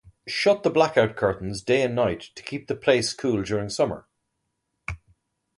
Shut 0.27 0.63
the 0.63 0.71
blackout 0.71 1.15
curtains 1.15 1.61
day 1.61 1.83
and 1.83 1.93
night 1.93 2.31
to 2.33 2.41
keep 2.41 2.65
the 2.65 2.73
place 2.75 3.13
cool 3.13 3.43
during 3.43 3.69
summer. 3.69 4.07